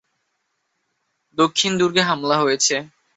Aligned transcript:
দক্ষিণ 1.37 1.71
দুর্গে 1.79 2.01
হামলা 2.09 2.35
হয়েছে! 2.43 2.75